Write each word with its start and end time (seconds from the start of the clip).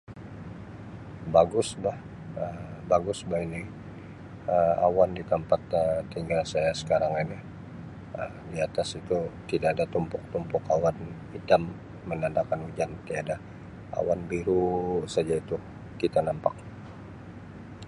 Bagus 1.35 1.69
bah 1.83 1.97
Um 2.43 2.59
bagus 2.91 3.19
bah 3.29 3.41
ini 3.47 3.61
Um 4.53 4.75
awan 4.87 5.09
di 5.17 5.23
tampat 5.31 5.61
Um 5.81 6.01
tinggal 6.13 6.41
saya 6.51 6.71
sekarang 6.81 7.13
ini 7.23 7.37
Um 8.17 8.33
di 8.51 8.57
atas 8.67 8.89
itu 8.99 9.17
tidak 9.49 9.69
ada 9.77 9.85
tumpuk-tumpuk 9.95 10.63
awan 10.75 10.97
hitam 11.35 11.61
menandakan 12.09 12.59
hujan 12.65 12.89
tiada 13.07 13.35
awan 13.99 14.19
biru 14.29 14.71
saja 15.13 15.33
itu 15.43 15.57
kita 16.01 16.17
nampak. 16.27 16.55